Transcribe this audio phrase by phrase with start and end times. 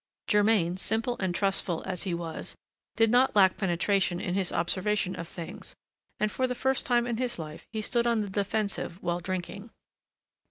[0.25, 2.55] Germain, simple and trustful as he was,
[2.95, 5.75] did not lack penetration in his observation of things,
[6.19, 9.69] and for the first time in his life he stood on the defensive while drinking.